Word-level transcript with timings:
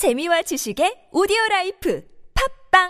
재미와 0.00 0.40
지식의 0.40 1.12
오디오 1.12 1.36
라이프 1.50 2.02
팝빵! 2.72 2.88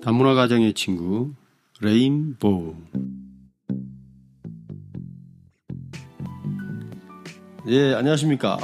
다문화 0.00 0.34
가정의 0.34 0.74
친구 0.74 1.32
레인보우. 1.80 2.76
예 7.66 7.94
안녕하십니까. 7.94 8.58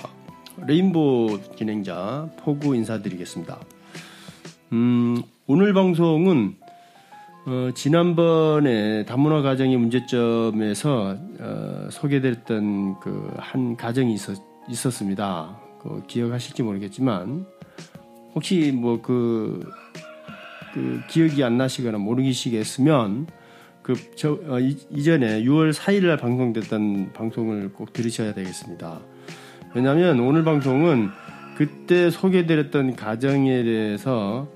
레인보우 0.64 1.56
진행자 1.56 2.30
포구 2.38 2.76
인사드리겠습니다. 2.76 3.58
음, 4.70 5.24
오늘 5.50 5.72
방송은 5.72 6.56
어, 7.46 7.70
지난번에 7.74 9.06
다문화 9.06 9.40
가정의 9.40 9.78
문제점에서 9.78 11.16
어, 11.40 11.88
소개됐던 11.90 13.00
그 13.00 13.32
한 13.38 13.74
가정이 13.74 14.12
있었, 14.12 14.36
있었습니다. 14.68 15.58
그 15.80 16.02
기억하실지 16.06 16.62
모르겠지만 16.62 17.46
혹시 18.34 18.72
뭐그 18.74 19.70
그 20.74 21.00
기억이 21.08 21.42
안 21.42 21.56
나시거나 21.56 21.96
모르시겠으면 21.96 23.26
그 23.80 23.94
저, 24.16 24.38
어, 24.48 24.60
이, 24.60 25.02
전에 25.02 25.42
6월 25.44 25.72
4일 25.72 26.08
날 26.08 26.18
방송됐던 26.18 27.14
방송을 27.14 27.72
꼭 27.72 27.94
들으셔야 27.94 28.34
되겠습니다. 28.34 29.00
왜냐하면 29.74 30.20
오늘 30.20 30.44
방송은 30.44 31.08
그때 31.56 32.10
소개드렸던 32.10 32.96
가정에 32.96 33.62
대해서 33.62 34.46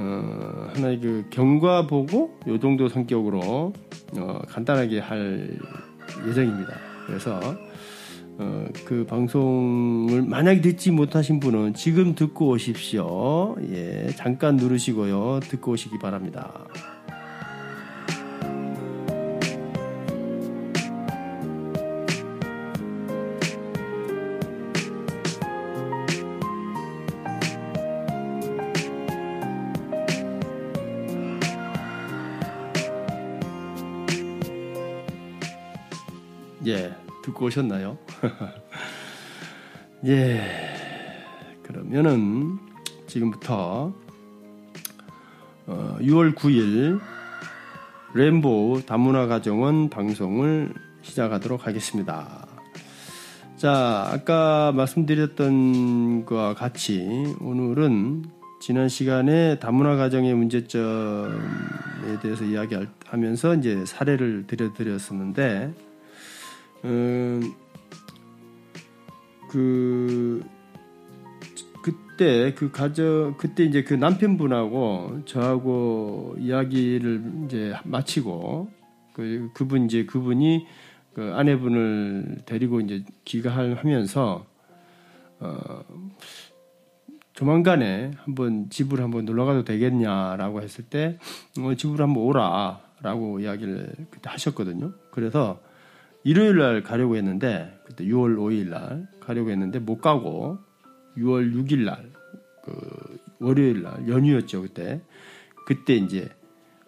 어, 0.00 0.70
하나의 0.74 1.00
그 1.00 1.24
경과 1.30 1.86
보고 1.86 2.38
요 2.46 2.58
정도 2.60 2.88
성격으로 2.88 3.72
어, 4.16 4.38
간단하게 4.48 5.00
할 5.00 5.58
예정입니다. 6.26 6.76
그래서 7.06 7.40
어, 8.38 8.64
그 8.84 9.04
방송을 9.06 10.22
만약에 10.22 10.60
듣지 10.60 10.92
못하신 10.92 11.40
분은 11.40 11.74
지금 11.74 12.14
듣고 12.14 12.50
오십시오. 12.50 13.56
예, 13.72 14.10
잠깐 14.14 14.54
누르시고요. 14.54 15.40
듣고 15.42 15.72
오시기 15.72 15.98
바랍니다. 15.98 16.66
듣고 37.48 37.48
오셨나요? 37.48 37.98
예, 40.06 40.40
그러면은 41.62 42.58
지금부터 43.06 43.92
어, 45.66 45.96
6월 46.00 46.34
9일 46.34 47.00
램보 48.14 48.82
다문화 48.86 49.26
가정원 49.26 49.90
방송을 49.90 50.72
시작하도록 51.02 51.66
하겠습니다. 51.66 52.46
자, 53.56 54.08
아까 54.12 54.72
말씀드렸던 54.72 56.24
것과 56.24 56.54
같이 56.54 57.34
오늘은 57.40 58.26
지난 58.60 58.88
시간에 58.88 59.58
다문화 59.58 59.96
가정의 59.96 60.34
문제점에 60.34 61.32
대해서 62.22 62.44
이야기하면서 62.44 63.56
이제 63.56 63.84
사례를 63.84 64.46
들려드렸었는데 64.46 65.87
음, 66.84 67.52
그 69.50 70.42
그때 71.82 72.52
그 72.54 72.70
가정 72.70 73.36
그때 73.38 73.64
이제 73.64 73.82
그 73.82 73.94
남편분하고 73.94 75.22
저하고 75.24 76.36
이야기를 76.38 77.44
이제 77.44 77.74
마치고 77.84 78.68
그 79.12 79.50
그분 79.54 79.86
이제 79.86 80.04
그분이 80.04 80.66
그 81.14 81.32
아내분을 81.34 82.38
데리고 82.44 82.80
이제 82.80 83.04
귀가하면서 83.24 84.46
어 85.40 85.84
조만간에 87.34 88.10
한번 88.24 88.68
집을 88.68 89.00
한번 89.00 89.24
놀러 89.24 89.44
가도 89.44 89.62
되겠냐라고 89.62 90.60
했을 90.60 90.84
때 90.84 91.18
어, 91.56 91.74
집으로 91.76 92.02
한번 92.02 92.24
오라라고 92.24 93.38
이야기를 93.38 93.92
그때 94.10 94.28
하셨거든요. 94.28 94.92
그래서 95.12 95.60
일요일 96.28 96.58
날 96.58 96.82
가려고 96.82 97.16
했는데 97.16 97.78
그때 97.84 98.04
6월 98.04 98.36
5일 98.36 98.68
날 98.68 99.08
가려고 99.20 99.50
했는데 99.50 99.78
못 99.78 100.00
가고 100.00 100.58
6월 101.16 101.54
6일 101.54 101.84
날 101.84 102.18
그 102.68 103.18
월요일 103.40 103.82
날 103.82 104.08
연휴였죠 104.08 104.62
그때 104.62 105.00
그때 105.66 105.94
이제 105.94 106.28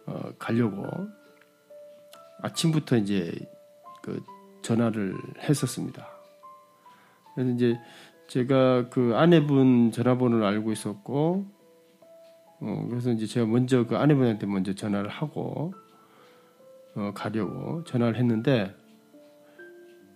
어 0.06 0.32
가려고 0.38 0.86
아침부터 2.42 2.96
이제 2.96 3.32
그 4.02 4.22
전화를 4.62 5.14
했었습니다. 5.38 6.08
그래서 7.34 7.50
이제 7.52 7.78
제가 8.28 8.88
그 8.88 9.12
아내분 9.14 9.92
전화번호를 9.92 10.44
알고 10.44 10.72
있었고 10.72 11.46
어 12.60 12.86
그래서 12.88 13.10
이제 13.10 13.26
제가 13.26 13.46
먼저 13.46 13.86
그 13.86 13.96
아내분한테 13.96 14.46
먼저 14.46 14.74
전화를 14.74 15.08
하고 15.08 15.74
어 16.94 17.12
가려고 17.14 17.84
전화를 17.84 18.16
했는데 18.16 18.74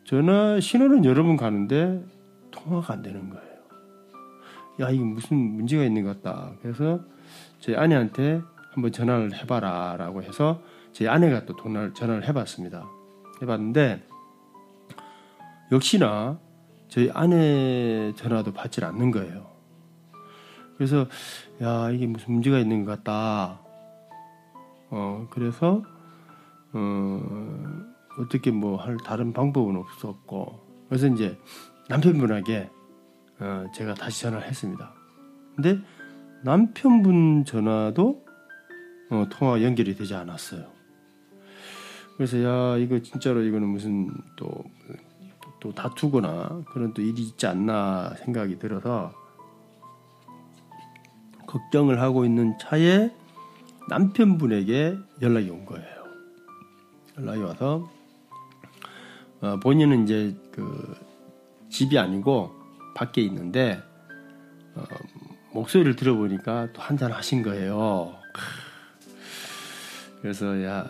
전화 0.04 0.60
신호는 0.60 1.04
여러 1.04 1.22
번 1.24 1.36
가는데 1.36 2.04
통화가 2.50 2.92
안 2.94 3.02
되는 3.02 3.30
거예요. 3.30 3.54
야, 4.80 4.90
이게 4.90 5.02
무슨 5.02 5.36
문제가 5.36 5.84
있는 5.84 6.04
것 6.04 6.22
같다. 6.22 6.52
그래서 6.60 7.00
제 7.58 7.74
아내한테 7.74 8.42
한번 8.72 8.92
전화를 8.92 9.34
해봐라 9.34 9.96
라고 9.96 10.22
해서 10.22 10.60
제 10.92 11.08
아내가 11.08 11.46
또 11.46 11.56
전화를 11.94 12.28
해봤습니다. 12.28 12.86
해봤는데 13.40 14.02
역시나 15.72 16.38
저희 16.88 17.10
아내 17.12 18.12
전화도 18.14 18.52
받질 18.52 18.84
않는 18.84 19.10
거예요. 19.10 19.50
그래서 20.76 21.06
야 21.62 21.90
이게 21.90 22.06
무슨 22.06 22.34
문제가 22.34 22.58
있는 22.58 22.84
것 22.84 23.02
같다. 23.02 23.60
어 24.90 25.26
그래서 25.30 25.82
어 26.72 27.73
어떻게 28.18 28.50
뭐 28.50 28.76
할 28.76 28.96
다른 28.98 29.32
방법은 29.32 29.76
없었고 29.76 30.60
그래서 30.88 31.06
이제 31.08 31.38
남편분에게 31.88 32.70
어 33.40 33.66
제가 33.74 33.94
다시 33.94 34.22
전화를 34.22 34.46
했습니다. 34.46 34.92
근데 35.56 35.78
남편분 36.42 37.44
전화도 37.44 38.24
어 39.10 39.26
통화 39.30 39.62
연결이 39.62 39.94
되지 39.94 40.14
않았어요. 40.14 40.66
그래서 42.16 42.42
야 42.44 42.76
이거 42.78 43.00
진짜로 43.00 43.42
이거는 43.42 43.68
무슨 43.68 44.10
또 44.36 44.64
또 45.64 45.72
다투거나 45.72 46.64
그런 46.68 46.92
또 46.92 47.00
일이 47.00 47.22
있지 47.22 47.46
않나 47.46 48.14
생각이 48.18 48.58
들어서 48.58 49.14
걱정을 51.46 52.02
하고 52.02 52.26
있는 52.26 52.58
차에 52.58 53.10
남편분에게 53.88 54.98
연락이 55.22 55.48
온 55.48 55.64
거예요. 55.64 56.04
연락이 57.16 57.40
와서 57.40 57.90
어, 59.44 59.58
본인은 59.60 60.04
이제 60.04 60.34
그 60.50 60.96
집이 61.68 61.98
아니고 61.98 62.50
밖에 62.94 63.20
있는데 63.20 63.78
어, 64.74 64.82
목소리를 65.52 65.96
들어보니까 65.96 66.72
또 66.72 66.80
한잔 66.80 67.12
하신 67.12 67.42
거예요. 67.42 68.14
그래서 70.22 70.64
야 70.64 70.88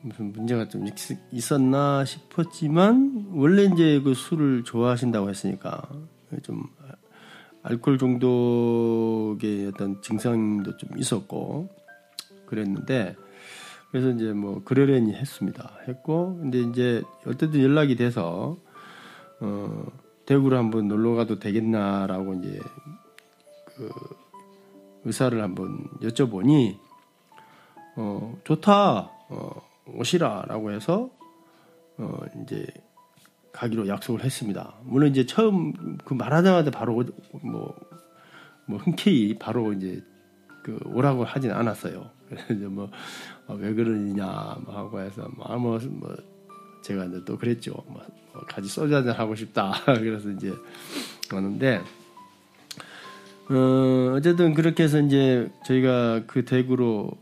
무슨 0.00 0.32
문제가 0.32 0.66
좀 0.68 0.86
있었나 1.30 2.06
싶었지만 2.06 3.26
원래 3.32 3.64
이제 3.64 4.00
그 4.00 4.14
술을 4.14 4.64
좋아하신다고 4.64 5.28
했으니까 5.28 5.82
좀 6.42 6.62
알코올 7.64 7.98
중독의 7.98 9.66
어떤 9.66 10.00
증상도 10.00 10.78
좀 10.78 10.96
있었고 10.96 11.68
그랬는데 12.46 13.14
그래서 13.90 14.10
이제 14.10 14.32
뭐 14.32 14.62
그러려니 14.64 15.14
했습니다. 15.14 15.70
했고 15.88 16.36
근데 16.36 16.60
이제 16.60 17.02
어쨌든 17.26 17.62
연락이 17.62 17.96
돼서 17.96 18.56
어 19.40 19.86
대구로 20.26 20.58
한번 20.58 20.88
놀러 20.88 21.14
가도 21.14 21.38
되겠나라고 21.38 22.34
이제 22.34 22.60
그 23.64 23.90
의사를 25.04 25.40
한번 25.42 25.88
여쭤보니 26.02 26.76
어 27.96 28.38
좋다 28.44 29.10
어 29.30 29.62
오시라라고 29.86 30.72
해서 30.72 31.08
어 31.96 32.20
이제 32.42 32.66
가기로 33.52 33.88
약속을 33.88 34.22
했습니다. 34.22 34.74
물론 34.84 35.10
이제 35.10 35.24
처음 35.24 35.96
그 36.04 36.12
말하자마자 36.12 36.70
바로 36.70 37.02
뭐, 37.42 37.74
뭐 38.66 38.78
흔쾌히 38.78 39.38
바로 39.38 39.72
이제 39.72 40.04
그 40.62 40.78
오라고 40.84 41.24
하진 41.24 41.50
않았어요. 41.50 42.17
그래서 42.28 42.68
뭐왜 42.68 42.90
어, 43.46 43.56
그러느냐 43.74 44.56
뭐 44.64 44.74
하고 44.76 45.00
해서 45.00 45.28
뭐뭐 45.36 45.58
뭐, 45.58 45.78
뭐 45.90 46.16
제가 46.82 47.04
이제 47.06 47.22
또 47.24 47.36
그랬죠. 47.38 47.72
뭐, 47.88 48.02
뭐 48.32 48.42
같이 48.46 48.68
소주 48.68 48.94
한잔 48.94 49.14
하고 49.14 49.34
싶다. 49.34 49.72
그래서 49.84 50.30
이제 50.30 50.52
왔는데 51.32 51.82
어, 53.50 54.14
어쨌든 54.16 54.54
그렇게 54.54 54.84
해서 54.84 55.00
이제 55.00 55.50
저희가 55.66 56.22
그 56.26 56.44
대구로 56.44 57.12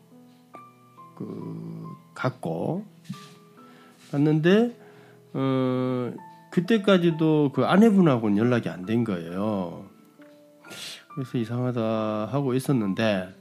그 1.16 1.86
갔고 2.14 2.84
갔는데 4.10 4.76
어 5.32 6.12
그때까지도 6.50 7.52
그 7.54 7.64
아내분하고는 7.64 8.38
연락이 8.38 8.68
안 8.68 8.86
된 8.86 9.04
거예요. 9.04 9.84
그래서 11.14 11.38
이상하다 11.38 12.28
하고 12.30 12.54
있었는데 12.54 13.34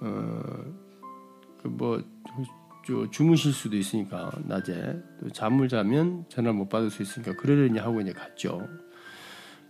어그뭐 0.00 2.02
주무실 3.10 3.52
수도 3.52 3.76
있으니까 3.76 4.30
낮에 4.44 4.96
또 5.20 5.30
잠을 5.30 5.68
자면 5.68 6.24
전화 6.28 6.52
못 6.52 6.68
받을 6.68 6.90
수 6.90 7.02
있으니까 7.02 7.34
그러려니 7.36 7.78
하고 7.78 8.00
이제 8.00 8.12
갔죠. 8.12 8.66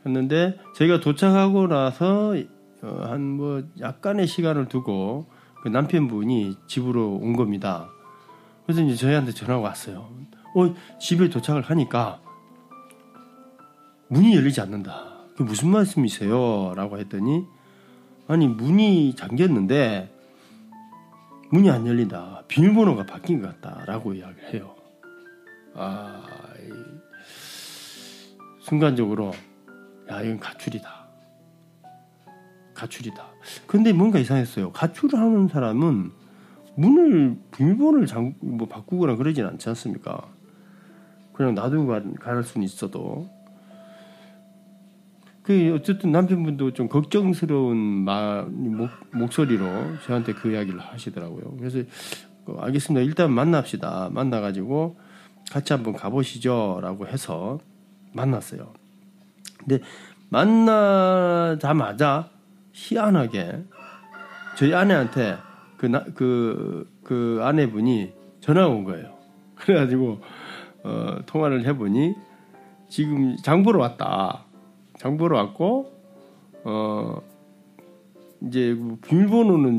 갔는데 0.05 0.59
저희가 0.75 1.01
도착하고 1.01 1.67
나서 1.67 2.35
어, 2.83 3.01
한뭐 3.03 3.63
약간의 3.81 4.27
시간을 4.27 4.69
두고 4.69 5.31
그 5.63 5.69
남편분이 5.69 6.59
집으로 6.67 7.17
온 7.17 7.35
겁니다. 7.35 7.89
그래서 8.65 8.83
이제 8.83 8.95
저희한테 8.95 9.33
전화가 9.33 9.61
왔어요. 9.61 10.11
어, 10.55 10.75
집에 11.01 11.29
도착을 11.29 11.63
하니까 11.63 12.21
문이 14.09 14.37
열리지 14.37 14.61
않는다. 14.61 15.17
그 15.37 15.43
무슨 15.43 15.71
말씀이세요? 15.71 16.75
라고 16.77 16.99
했더니 16.99 17.45
아니 18.29 18.49
문이 18.49 19.15
잠겼는데 19.17 20.16
문이 21.51 21.71
안 21.71 21.87
열린다. 21.87 22.43
비밀번호가 22.49 23.07
바뀐 23.07 23.41
것 23.41 23.61
같다라고 23.61 24.15
이야기를 24.15 24.55
해요. 24.55 24.75
아, 25.75 26.25
순간적으로 28.61 29.33
야 30.11 30.23
이건 30.23 30.41
가출이다. 30.41 31.07
가출이다. 32.75 33.27
근데 33.67 33.93
뭔가 33.93 34.19
이상했어요. 34.19 34.73
가출을 34.73 35.19
하는 35.19 35.49
사람은 35.49 36.11
문을 36.77 37.39
비밀번호를 37.57 38.07
장, 38.07 38.35
뭐 38.41 38.69
바꾸거나 38.69 39.17
그러진 39.17 39.47
않지 39.47 39.69
않습니까? 39.71 40.29
그냥 41.33 41.55
놔두고 41.55 41.87
가, 41.87 42.03
갈 42.21 42.43
수는 42.43 42.65
있어도 42.65 43.31
그 45.47 45.73
어쨌든 45.77 46.11
남편분도 46.11 46.73
좀 46.73 46.89
걱정스러운 46.89 47.77
마, 47.77 48.43
목, 48.49 48.91
목소리로 49.13 49.65
저한테 50.05 50.33
그 50.33 50.51
이야기를 50.53 50.81
하시더라고요. 50.81 51.57
그래서 51.57 51.79
어, 52.47 52.59
알겠습니다. 52.63 53.07
일단 53.07 53.31
만납시다. 53.31 54.11
만나가지고 54.11 54.99
같이 55.53 55.73
한번 55.73 55.93
가보시죠라고 55.93 57.07
해서 57.07 57.61
만났어요. 58.13 58.73
근데 59.59 59.79
만나자마자 60.31 62.29
희한하게 62.73 63.63
저희 64.57 64.75
아내한테 64.75 65.37
그, 65.77 65.87
나, 65.87 66.03
그, 66.17 66.91
그 67.05 67.39
아내분이 67.43 68.13
전화가 68.41 68.67
온 68.67 68.83
거예요. 68.83 69.17
그래가지고, 69.55 70.21
어, 70.83 71.19
통화를 71.27 71.65
해보니, 71.67 72.15
지금 72.89 73.37
장보러 73.37 73.79
왔다. 73.79 74.46
장보러 75.07 75.37
왔고 75.39 75.93
어 76.65 77.21
이제 78.43 78.75
뭐 78.77 78.99
비밀번호는 79.07 79.79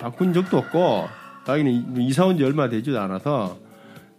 바꾼 0.00 0.32
적도 0.32 0.58
없고 0.58 1.04
자기는 1.46 2.00
이사 2.00 2.26
온 2.26 2.36
지 2.36 2.44
얼마 2.44 2.68
되지도 2.68 2.98
않아서 3.00 3.56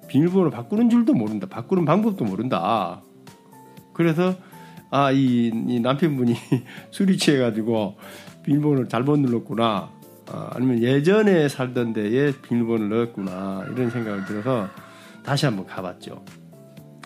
비밀번호 0.08 0.50
바꾸는 0.52 0.90
줄도 0.90 1.14
모른다. 1.14 1.48
바꾸는 1.50 1.84
방법도 1.84 2.24
모른다. 2.24 3.02
그래서 3.94 4.36
아, 4.92 5.12
이, 5.12 5.48
이 5.68 5.80
남편분이 5.82 6.36
술이 6.92 7.18
취해가지고 7.18 7.98
비밀번호를 8.44 8.88
잘못 8.88 9.20
눌렀구나. 9.20 9.90
아, 10.32 10.50
아니면 10.54 10.82
예전에 10.82 11.50
살던 11.50 11.94
데에 11.94 12.32
비밀번호를 12.44 12.90
넣었구나. 12.90 13.66
이런 13.74 13.90
생각을 13.90 14.26
들어서 14.26 14.70
다시 15.24 15.46
한번 15.48 15.66
가봤죠. 15.66 16.24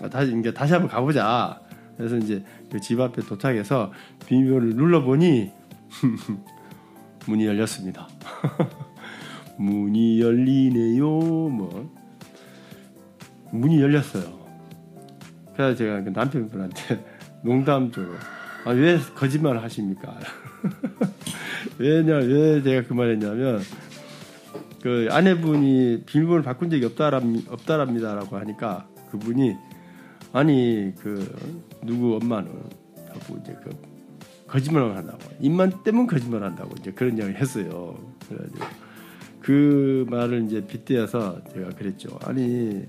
아, 0.04 0.10
다시, 0.10 0.38
이제 0.38 0.54
다시 0.54 0.74
한번 0.74 0.90
가보자. 0.92 1.62
그래서 2.00 2.16
이제 2.16 2.42
그 2.72 2.80
집 2.80 2.98
앞에 3.02 3.22
도착해서 3.24 3.92
비밀번호를 4.26 4.70
눌러보니 4.70 5.52
문이 7.28 7.46
열렸습니다. 7.46 8.08
문이 9.60 10.22
열리네요. 10.22 11.06
뭐 11.06 11.94
문이 13.52 13.82
열렸어요. 13.82 14.40
그래서 15.54 15.76
제가 15.76 16.02
그 16.04 16.10
남편분한테 16.12 17.06
농담적으로 17.44 18.16
아, 18.64 18.70
왜 18.72 18.98
거짓말을 19.16 19.62
하십니까? 19.62 20.18
왜냐 21.78 22.16
왜 22.16 22.64
제가 22.64 22.88
그 22.88 22.94
말했냐면 22.94 23.60
그 24.82 25.10
아내분이 25.12 26.04
비밀번호를 26.06 26.44
바꾼 26.44 26.70
적이 26.70 26.86
없다랍, 26.86 27.24
없다랍니다라고 27.50 28.38
하니까 28.38 28.88
그분이 29.12 29.58
아니 30.32 30.94
그 30.98 31.69
누구 31.82 32.16
엄마는 32.16 32.52
하고 33.10 33.38
이제 33.42 33.56
그 33.64 33.70
거짓말을 34.48 34.96
한다고 34.96 35.20
입만 35.40 35.84
떼면 35.84 36.08
거짓말 36.08 36.44
한다고 36.44 36.74
이제 36.80 36.92
그런 36.92 37.18
이야기를 37.18 37.40
했어요. 37.40 37.98
그래가지고 38.28 38.66
그 39.42 40.06
말을 40.10 40.46
이제 40.46 40.66
빗대어서 40.66 41.42
제가 41.54 41.70
그랬죠. 41.70 42.20
아니 42.24 42.86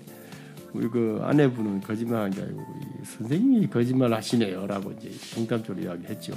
우리 0.72 0.88
그 0.88 1.20
아내분은 1.22 1.80
거짓말한 1.80 2.30
게 2.30 2.42
아니고 2.42 2.64
선생님이 3.04 3.68
거짓말 3.68 4.12
하시네요라고 4.12 4.92
이제 4.92 5.10
농담적으로 5.36 5.84
이야기했죠. 5.84 6.32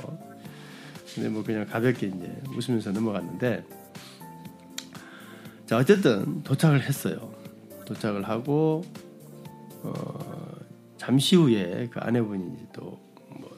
근데 1.14 1.30
뭐 1.30 1.44
그냥 1.44 1.66
가볍게 1.66 2.08
이제 2.08 2.42
웃으면서 2.56 2.92
넘어갔는데 2.92 3.64
자 5.66 5.78
어쨌든 5.78 6.44
도착을 6.44 6.82
했어요. 6.82 7.32
도착을 7.86 8.28
하고 8.28 8.84
어 9.84 10.33
잠시 11.04 11.36
후에 11.36 11.90
그 11.92 12.00
아내분이 12.00 12.68
또뭐 12.72 13.58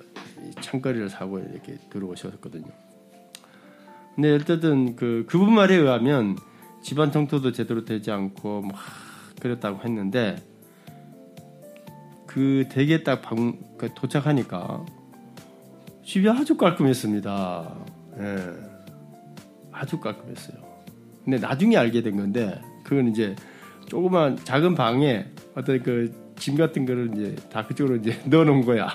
창거리를 0.61 1.09
사고 1.11 1.37
이렇게 1.37 1.77
들어오셨거든요. 1.91 2.65
근데 4.15 4.33
어쨌든 4.33 4.95
그 4.95 5.25
그분 5.27 5.53
말에 5.53 5.75
의하면 5.75 6.37
집안 6.81 7.11
청소도 7.11 7.51
제대로 7.51 7.85
되지 7.85 8.09
않고 8.09 8.61
막 8.61 8.75
그랬다고 9.39 9.83
했는데 9.83 10.37
그 12.25 12.65
댁에 12.71 13.03
딱 13.03 13.21
방, 13.21 13.59
그 13.77 13.93
도착하니까 13.93 14.83
집이 16.03 16.27
아주 16.27 16.57
깔끔했습니다. 16.57 17.75
예. 18.21 18.37
아주 19.71 19.99
깔끔했어요. 19.99 20.57
근데 21.23 21.37
나중에 21.37 21.77
알게 21.77 22.01
된 22.01 22.17
건데 22.17 22.59
그건 22.83 23.09
이제 23.09 23.35
조그만 23.85 24.35
작은 24.35 24.73
방에 24.73 25.27
어떤 25.53 25.83
그 25.83 26.24
짐 26.37 26.55
같은 26.55 26.85
거를 26.85 27.11
이제 27.13 27.35
다 27.49 27.65
그쪽으로 27.65 27.97
이제 27.97 28.19
넣어놓은 28.25 28.65
거야. 28.65 28.89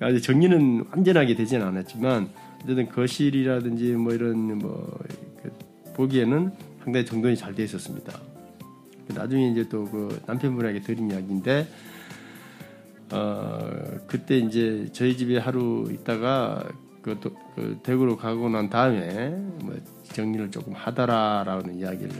아직 0.00 0.20
정리는 0.20 0.84
완전하게 0.90 1.34
되지는 1.34 1.66
않았지만 1.66 2.28
어쨌든 2.62 2.88
거실이라든지 2.88 3.92
뭐 3.92 4.12
이런 4.14 4.58
뭐그 4.58 5.52
보기에는 5.94 6.52
상당히 6.84 7.04
정돈이 7.04 7.36
잘돼 7.36 7.64
있었습니다. 7.64 8.18
나중에 9.14 9.50
이제 9.50 9.68
또 9.68 9.84
그 9.90 10.20
남편분에게 10.26 10.80
드린 10.82 11.10
이야기인데 11.10 11.66
어 13.12 13.70
그때 14.06 14.36
이제 14.38 14.88
저희 14.92 15.16
집에 15.16 15.38
하루 15.38 15.88
있다가 15.90 16.68
그, 17.00 17.18
또, 17.20 17.34
그 17.54 17.78
대구로 17.82 18.16
가고 18.16 18.48
난 18.50 18.68
다음에 18.68 19.30
뭐 19.62 19.74
정리를 20.12 20.50
조금 20.50 20.74
하더라라는 20.74 21.76
이야기를 21.78 22.10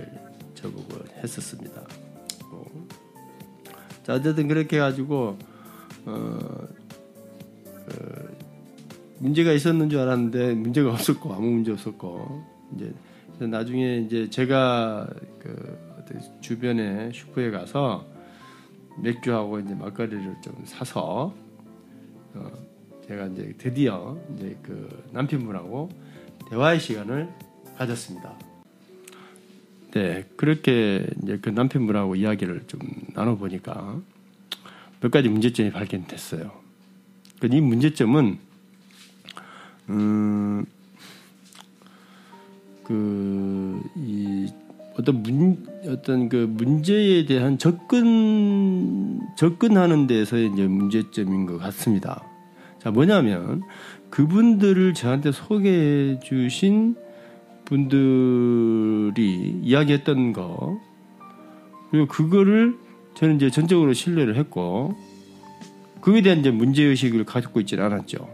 저보고 0.54 1.04
했었습니다. 1.22 1.82
자, 4.08 4.14
어쨌든 4.14 4.48
그렇게 4.48 4.76
해가지고, 4.76 5.36
어, 6.06 6.38
그 7.86 8.38
문제가 9.18 9.52
있었는 9.52 9.90
줄 9.90 9.98
알았는데 10.00 10.54
문제가 10.54 10.92
없었고, 10.92 11.34
아무 11.34 11.50
문제 11.50 11.72
없었고, 11.72 12.42
이제 12.74 12.90
나중에 13.38 13.98
이제 13.98 14.30
제가 14.30 15.10
그 15.38 15.78
주변에 16.40 17.12
슈퍼에 17.12 17.50
가서 17.50 18.06
맥주하고 19.02 19.60
이제 19.60 19.74
막걸리를 19.74 20.36
좀 20.42 20.54
사서, 20.64 21.34
어, 22.34 22.50
제가 23.06 23.26
이제 23.26 23.52
드디어 23.58 24.18
이제 24.34 24.56
그 24.62 25.06
남편분하고 25.12 25.90
대화의 26.48 26.80
시간을 26.80 27.28
가졌습니다. 27.76 28.47
네, 29.92 30.26
그렇게 30.36 31.06
이제 31.22 31.38
그 31.40 31.48
남편분하고 31.48 32.16
이야기를 32.16 32.64
좀 32.66 32.80
나눠보니까 33.14 34.00
몇 35.00 35.10
가지 35.10 35.28
문제점이 35.28 35.70
발견됐어요. 35.70 36.50
이 37.50 37.60
문제점은, 37.60 38.38
음, 39.90 40.64
그, 42.84 43.80
이, 43.96 44.48
어떤 44.98 45.22
문, 45.22 45.64
어떤 45.86 46.28
그 46.28 46.36
문제에 46.50 47.24
대한 47.26 47.56
접근, 47.58 49.20
접근하는 49.36 50.08
데서 50.08 50.36
이제 50.38 50.66
문제점인 50.66 51.46
것 51.46 51.58
같습니다. 51.58 52.24
자, 52.80 52.90
뭐냐면 52.90 53.62
그분들을 54.10 54.94
저한테 54.94 55.30
소개해 55.30 56.18
주신 56.20 56.96
분들이 57.68 59.60
이야기했던 59.62 60.32
거, 60.32 60.80
그리고 61.90 62.06
그거를 62.06 62.78
저는 63.14 63.36
이제 63.36 63.50
전적으로 63.50 63.92
신뢰를 63.92 64.36
했고, 64.36 64.96
그에 66.00 66.22
대한 66.22 66.38
이제 66.40 66.50
문제 66.50 66.82
의식을 66.84 67.24
가지고 67.24 67.60
있지는 67.60 67.84
않았죠. 67.84 68.28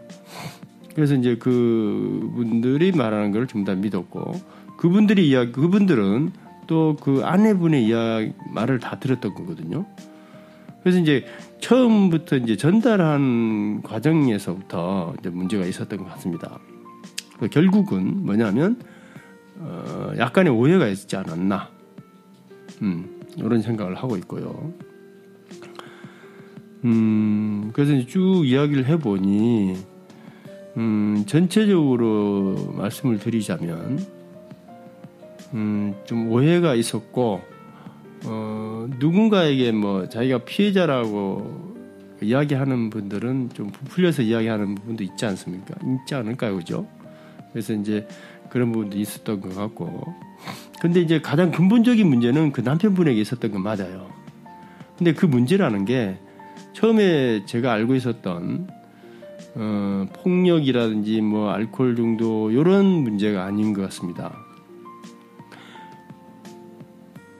그래서 0.94 1.14
이제 1.14 1.36
그분들이 1.36 2.92
말하는 2.92 3.32
걸좀다 3.32 3.74
믿었고 3.74 4.40
그분들이 4.76 5.28
이야기 5.28 5.52
그분들은 5.52 6.32
또 6.66 6.96
그 7.00 7.22
아내분의 7.24 7.84
이야기 7.84 8.32
말을 8.50 8.78
다 8.78 8.98
들었던 8.98 9.34
거거든요. 9.34 9.84
그래서 10.82 10.98
이제 10.98 11.26
처음부터 11.60 12.36
이제 12.36 12.56
전달한 12.56 13.82
과정에서부터 13.82 15.14
이제 15.18 15.30
문제가 15.30 15.66
있었던 15.66 15.98
것 15.98 16.04
같습니다. 16.12 16.58
그 17.38 17.48
결국은 17.48 18.24
뭐냐면 18.24 18.80
어 19.64 20.12
약간의 20.18 20.52
오해가 20.52 20.86
있지 20.88 21.16
않았나, 21.16 21.70
음, 22.82 23.20
이런 23.36 23.62
생각을 23.62 23.94
하고 23.94 24.16
있고요. 24.18 24.72
음, 26.84 27.70
그래서 27.72 28.06
쭉 28.06 28.42
이야기를 28.44 28.86
해보니 28.86 29.76
음, 30.76 31.24
전체적으로 31.26 32.74
말씀을 32.76 33.18
드리자면, 33.18 34.04
음, 35.54 35.94
좀 36.04 36.30
오해가 36.30 36.74
있었고, 36.74 37.40
어, 38.24 38.88
누군가에게 38.98 39.70
뭐 39.72 40.08
자기가 40.08 40.38
피해자라고 40.38 41.74
이야기하는 42.20 42.90
분들은 42.90 43.50
좀 43.54 43.70
부풀려서 43.70 44.22
이야기하는 44.22 44.74
부분도 44.74 45.04
있지 45.04 45.26
않습니까? 45.26 45.74
있지 45.84 46.14
않을까요? 46.14 46.56
그죠? 46.56 46.88
그래서 47.52 47.72
이제 47.74 48.08
그런 48.50 48.72
부분도 48.72 48.98
있었던 48.98 49.40
것 49.40 49.54
같고. 49.54 50.14
근데 50.80 51.00
이제 51.00 51.20
가장 51.20 51.50
근본적인 51.50 52.06
문제는 52.06 52.52
그 52.52 52.60
남편분에게 52.60 53.20
있었던 53.20 53.50
건 53.50 53.62
맞아요. 53.62 54.10
근데 54.96 55.12
그 55.12 55.26
문제라는 55.26 55.84
게 55.84 56.18
처음에 56.72 57.46
제가 57.46 57.72
알고 57.72 57.94
있었던 57.94 58.68
어, 59.56 60.06
폭력이라든지 60.12 61.20
뭐 61.20 61.50
알코올 61.50 61.96
중도 61.96 62.50
이런 62.50 62.86
문제가 62.86 63.44
아닌 63.44 63.72
것 63.72 63.82
같습니다. 63.82 64.36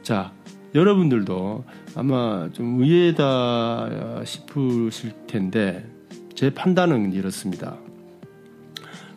자, 0.03 0.33
여러분들도 0.75 1.65
아마 1.97 2.49
좀 2.53 2.81
의외다 2.81 4.23
싶으실 4.25 5.13
텐데 5.27 5.89
제 6.35 6.51
판단은 6.51 7.13
이렇습니다. 7.13 7.77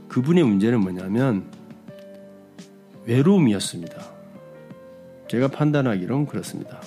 그분의 0.07 0.43
문제는 0.43 0.79
뭐냐면 0.81 1.45
외로움이었습니다. 3.07 4.05
제가 5.29 5.47
판단하기론 5.47 6.25
그렇습니다. 6.27 6.81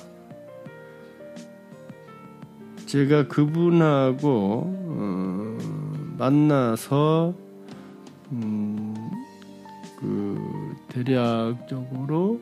제가 2.86 3.26
그분하고 3.28 4.62
어, 4.66 5.58
만나서 6.18 7.34
음, 8.32 8.94
그 9.98 10.74
대략적으로 10.88 12.40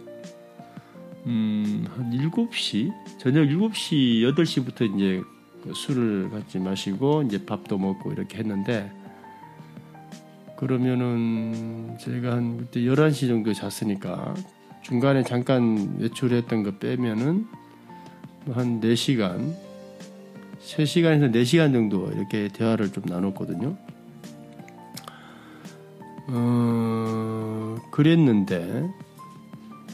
음, 1.26 1.84
한 1.94 2.10
7시 2.10 2.90
저녁 3.18 3.44
7시 3.44 4.22
8시부터 4.34 4.94
이제 4.94 5.22
그 5.62 5.72
술을 5.74 6.30
같이 6.30 6.58
마시고 6.58 7.22
이제 7.22 7.44
밥도 7.44 7.78
먹고 7.78 8.12
이렇게 8.12 8.38
했는데 8.38 8.90
그러면은 10.58 11.96
제가 12.00 12.32
한 12.32 12.58
그때 12.58 12.80
11시 12.80 13.28
정도 13.28 13.52
잤으니까 13.54 14.34
중간에 14.82 15.22
잠깐 15.22 15.94
외출했던 16.00 16.64
거 16.64 16.72
빼면은 16.78 17.46
한 18.52 18.80
4시간 18.80 19.54
3시간에서 20.60 21.32
4시간 21.32 21.72
정도 21.72 22.10
이렇게 22.10 22.48
대화를 22.48 22.90
좀 22.90 23.04
나눴거든요. 23.06 23.76
어, 26.26 27.76
그랬는데, 27.92 28.90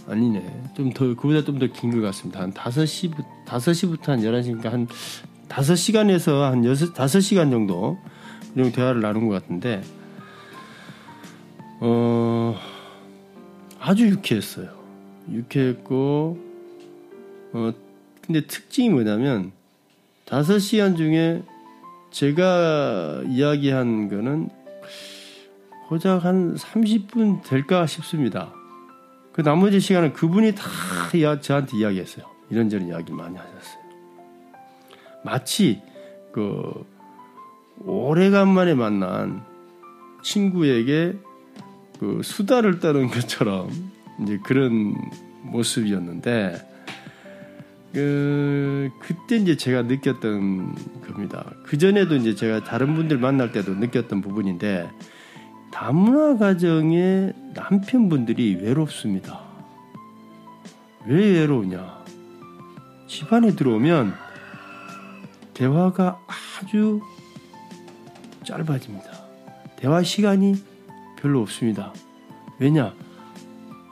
아니네. 0.09 0.63
좀 0.75 0.93
더, 0.95 1.15
그보다 1.15 1.45
좀 1.45 1.59
더 1.59 1.69
긴 1.69 1.91
것 1.93 2.01
같습니다. 2.01 2.41
한 2.41 2.53
5시부터, 2.55 3.45
5시부터 3.47 4.07
한 4.07 4.21
11시니까 4.21 4.71
한 4.71 4.89
5시간에서 5.49 6.41
한 6.51 6.65
6, 6.65 6.95
5시간 6.95 7.51
정도, 7.51 7.99
그 8.55 8.73
대화를 8.73 9.03
나눈 9.03 9.29
것 9.29 9.35
같은데, 9.43 9.83
어, 11.87 12.59
아주 13.79 14.09
유쾌했어요. 14.09 14.71
유쾌했고, 15.31 16.39
어, 17.53 17.73
근데 18.23 18.47
특징이 18.47 18.89
뭐냐면, 18.89 19.53
다섯 20.25 20.59
시간 20.61 20.97
중에 20.97 21.43
제가 22.11 23.25
이야기한 23.29 24.09
거는 24.09 24.49
고작 25.89 26.25
한 26.25 26.55
30분 26.55 27.43
될까 27.43 27.87
싶습니다. 27.87 28.55
그 29.35 29.43
나머지 29.43 29.79
시간은 29.79 30.15
그분이 30.15 30.55
다 30.55 30.65
저한테 31.43 31.77
이야기했어요. 31.77 32.25
이런저런 32.49 32.89
이야기 32.89 33.13
많이 33.13 33.37
하셨어요. 33.37 33.85
마치 35.23 35.83
그 36.33 36.87
오래간만에 37.85 38.73
만난 38.73 39.45
친구에게 40.23 41.19
그 41.99 42.21
수다를 42.23 42.81
떠는 42.81 43.09
것처럼 43.09 43.71
이제 44.23 44.39
그런 44.43 44.95
모습이었는데 45.43 46.75
그, 47.95 48.91
그때 48.99 49.37
이제 49.37 49.57
제가 49.57 49.83
느꼈던 49.83 50.75
겁니다. 51.07 51.53
그 51.63 51.79
전에도 51.79 52.17
이제 52.17 52.35
제가 52.35 52.65
다른 52.65 52.95
분들 52.97 53.19
만날 53.19 53.53
때도 53.53 53.75
느꼈던 53.75 54.21
부분인데, 54.21 54.91
다문화 55.71 56.37
가정의 56.37 57.33
남편분들이 57.55 58.57
외롭습니다. 58.57 59.41
왜 61.07 61.39
외로우냐? 61.39 62.05
집안에 63.07 63.55
들어오면 63.55 64.15
대화가 65.53 66.19
아주 66.27 67.01
짧아집니다. 68.43 69.09
대화 69.77 70.03
시간이 70.03 70.57
별로 71.25 71.41
없습니다. 71.41 71.91
왜냐? 72.59 72.93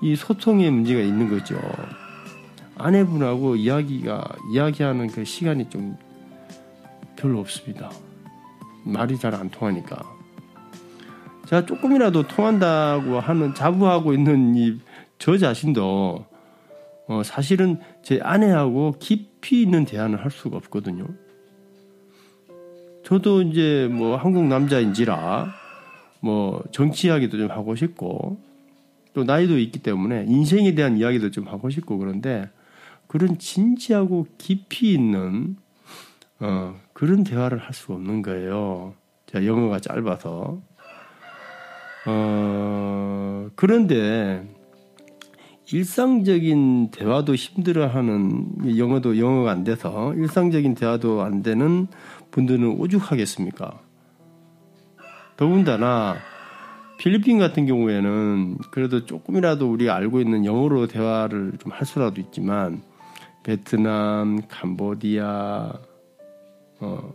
이 0.02 0.14
소통에 0.14 0.68
문제가 0.68 1.00
있는 1.00 1.30
거죠. 1.30 1.58
아내분하고 2.76 3.56
이야기가 3.56 4.36
이야기하는 4.52 5.06
그 5.06 5.24
시간이 5.24 5.70
좀 5.70 5.96
별로 7.16 7.40
없습니다. 7.40 7.90
말이 8.84 9.16
잘 9.16 9.34
안 9.34 9.48
통하니까. 9.48 10.02
제가 11.46 11.64
조금이라도 11.64 12.28
통한다고 12.28 13.18
하는 13.18 13.54
자부하고 13.54 14.12
있는 14.12 14.54
이 14.54 14.78
저 15.18 15.38
자신도 15.38 16.26
어 17.06 17.22
사실은 17.22 17.78
제 18.02 18.20
아내하고 18.22 18.96
깊이 18.98 19.62
있는 19.62 19.86
대화는 19.86 20.18
할 20.18 20.30
수가 20.30 20.58
없거든요. 20.58 21.06
저도 23.06 23.40
이제 23.42 23.88
뭐 23.90 24.16
한국 24.16 24.44
남자인지라 24.44 25.61
뭐 26.22 26.62
정치 26.70 27.08
이야기도 27.08 27.36
좀 27.36 27.50
하고 27.50 27.74
싶고 27.74 28.38
또 29.12 29.24
나이도 29.24 29.58
있기 29.58 29.80
때문에 29.80 30.24
인생에 30.28 30.74
대한 30.74 30.96
이야기도 30.96 31.30
좀 31.32 31.48
하고 31.48 31.68
싶고 31.68 31.98
그런데 31.98 32.48
그런 33.08 33.38
진지하고 33.38 34.26
깊이 34.38 34.92
있는 34.94 35.56
어, 36.38 36.74
그런 36.92 37.24
대화를 37.24 37.58
할 37.58 37.74
수가 37.74 37.94
없는 37.94 38.22
거예요. 38.22 38.94
제가 39.26 39.44
영어가 39.44 39.80
짧아서. 39.80 40.60
어, 42.06 43.50
그런데 43.56 44.48
일상적인 45.70 46.90
대화도 46.90 47.34
힘들어하는 47.34 48.78
영어도 48.78 49.18
영어가 49.18 49.50
안 49.50 49.64
돼서 49.64 50.14
일상적인 50.14 50.74
대화도 50.74 51.22
안 51.22 51.42
되는 51.42 51.88
분들은 52.30 52.78
오죽하겠습니까? 52.78 53.80
더군다나 55.36 56.16
필리핀 56.98 57.38
같은 57.38 57.66
경우에는 57.66 58.58
그래도 58.70 59.04
조금이라도 59.04 59.70
우리가 59.70 59.94
알고 59.96 60.20
있는 60.20 60.44
영어로 60.44 60.86
대화를 60.86 61.54
좀 61.58 61.72
할 61.72 61.86
수라도 61.86 62.20
있지만 62.20 62.82
베트남, 63.42 64.40
캄보디아, 64.48 65.72
어, 66.80 67.14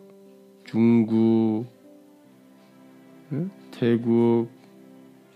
중국, 0.66 1.66
태국, 3.72 4.50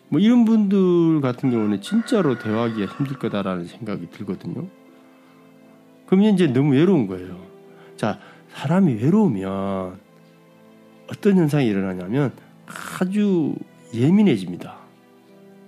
뭐 0.10 0.20
이런 0.20 0.44
분들 0.44 1.22
같은 1.22 1.52
경우는 1.52 1.82
진짜로 1.82 2.38
대화하기가 2.38 2.94
힘들 2.94 3.18
거다라는 3.18 3.66
생각이 3.68 4.10
들거든요. 4.10 4.68
그러면 6.08 6.34
이제 6.34 6.48
너무 6.48 6.74
외로운 6.74 7.08
거예요. 7.08 7.40
자, 7.96 8.20
사람이 8.50 8.96
외로우면 8.96 9.98
어떤 11.10 11.38
현상이 11.38 11.68
일어나냐면 11.68 12.34
아주 13.00 13.56
예민해집니다. 13.94 14.78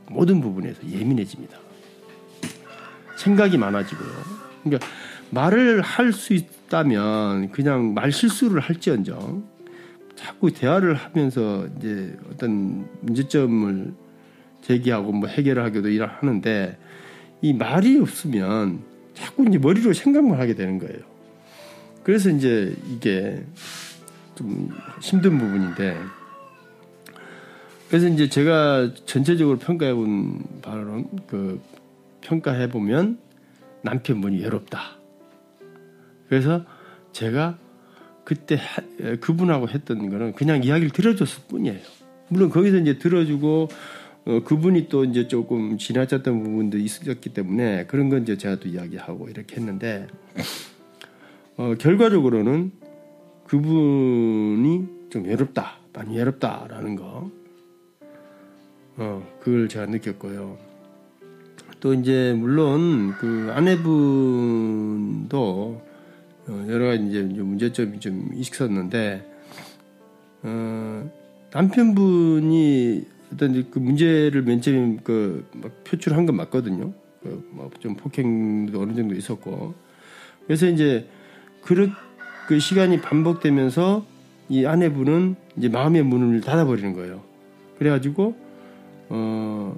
모든 0.10 0.42
부분에서 0.42 0.88
예민해집니다. 0.88 1.58
생각이 3.18 3.58
많아지고요. 3.58 4.10
그러니까 4.64 4.88
말을 5.30 5.82
할 5.82 6.14
수 6.14 6.34
있다면 6.34 7.52
그냥 7.52 7.94
말 7.94 8.12
실수를 8.12 8.60
할지언정 8.62 9.44
자꾸 10.16 10.52
대화를 10.52 10.96
하면서 10.96 11.68
이제 11.78 12.18
어떤 12.32 12.88
문제점을 13.02 13.94
제기하고 14.62 15.12
뭐 15.12 15.28
해결을 15.28 15.64
하기도 15.64 15.90
일을 15.90 16.08
하는데 16.08 16.78
이 17.42 17.54
말이 17.54 18.00
없으면 18.00 18.80
자꾸 19.14 19.46
이제 19.48 19.58
머리로 19.58 19.94
생각만 19.94 20.40
하게 20.40 20.56
되는 20.56 20.80
거예요. 20.80 21.00
그래서 22.04 22.30
이제 22.30 22.76
이게 22.90 23.44
좀 24.36 24.70
힘든 25.02 25.38
부분인데 25.38 25.98
그래서 27.94 28.08
이제 28.08 28.28
제가 28.28 28.92
전체적으로 29.06 29.60
평가해 29.60 29.94
본 29.94 30.44
바로 30.64 31.04
그 31.28 31.62
평가해 32.22 32.70
보면 32.70 33.20
남편분이 33.84 34.42
외롭다. 34.42 34.98
그래서 36.28 36.66
제가 37.12 37.60
그때 38.24 38.58
그분하고 39.22 39.70
했던 39.70 40.10
거는 40.10 40.34
그냥 40.34 40.64
이야기를 40.64 40.90
들어줬을 40.90 41.44
뿐이에요. 41.50 41.78
물론 42.30 42.50
거기서 42.50 42.78
이제 42.78 42.98
들어주고 42.98 43.68
어, 44.26 44.40
그분이 44.44 44.90
또 44.90 45.04
이제 45.04 45.28
조금 45.28 45.78
지나쳤던 45.78 46.44
부분도 46.44 46.80
있었기 46.80 47.32
때문에 47.32 47.86
그런 47.86 48.10
건 48.10 48.24
이제 48.24 48.40
제가 48.40 48.56
또 48.56 48.70
이야기하고 48.70 49.30
이렇게 49.30 49.58
했는데 49.58 50.08
어, 51.58 51.76
결과적으로는 51.78 52.72
그분이 53.46 54.88
좀 55.12 55.26
외롭다, 55.26 55.78
많이 55.94 56.18
외롭다라는 56.18 56.96
거, 56.96 57.30
어, 58.98 59.28
그걸 59.40 59.68
제가 59.68 59.88
느꼈고요. 59.88 60.58
또 61.80 61.94
이제 61.94 62.34
물론 62.38 63.14
그 63.20 63.52
아내분도 63.54 65.32
어, 66.48 66.66
여러 66.70 66.86
가지 66.86 67.08
이제 67.08 67.22
문제점이 67.22 68.00
좀 68.00 68.30
있었는데 68.34 69.30
어, 70.44 71.12
남편분이 71.52 73.06
어떤 73.34 73.70
그 73.70 73.80
문제를 73.80 74.44
맨 74.44 74.62
처음 74.62 74.98
그막 74.98 75.84
표출한 75.84 76.26
건 76.26 76.36
맞거든요. 76.36 76.94
그좀 77.74 77.96
폭행도 77.96 78.82
어느 78.82 78.94
정도 78.94 79.16
있었고 79.16 79.74
그래서 80.46 80.68
이제 80.68 81.08
그, 81.62 81.90
그 82.48 82.60
시간이 82.60 83.02
반복되면서 83.02 84.06
이 84.50 84.66
아내분은 84.66 85.36
이제 85.58 85.70
마음의 85.70 86.04
문을 86.04 86.42
닫아버리는 86.42 86.94
거예요. 86.94 87.24
그래가지고 87.80 88.36
어, 89.16 89.76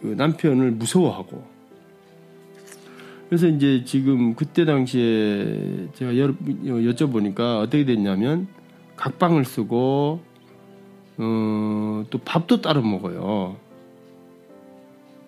그 0.00 0.06
남편을 0.08 0.72
무서워하고 0.72 1.44
그래서 3.28 3.46
이제 3.46 3.84
지금 3.84 4.34
그때 4.34 4.64
당시에 4.64 5.88
제가 5.94 6.18
여, 6.18 6.32
여쭤보니까 6.32 7.60
어떻게 7.60 7.84
됐냐면 7.84 8.48
각방을 8.96 9.44
쓰고 9.44 10.20
어, 11.18 12.04
또 12.10 12.18
밥도 12.18 12.60
따로 12.62 12.82
먹어요. 12.82 13.56